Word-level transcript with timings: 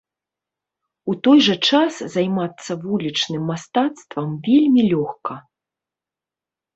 У 1.11 1.13
той 1.25 1.39
жа 1.47 1.55
час 1.69 1.93
займацца 2.15 2.71
вулічным 2.85 3.43
мастацтвам 3.51 4.29
вельмі 4.49 4.81
лёгка. 4.91 5.33